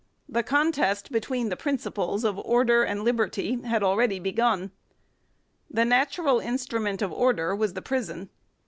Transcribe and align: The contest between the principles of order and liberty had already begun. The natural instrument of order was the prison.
The 0.27 0.41
contest 0.41 1.11
between 1.11 1.49
the 1.49 1.55
principles 1.55 2.23
of 2.23 2.39
order 2.39 2.81
and 2.83 3.03
liberty 3.03 3.61
had 3.61 3.83
already 3.83 4.17
begun. 4.17 4.71
The 5.69 5.85
natural 5.85 6.39
instrument 6.39 7.03
of 7.03 7.13
order 7.13 7.55
was 7.55 7.73
the 7.75 7.83
prison. 7.83 8.31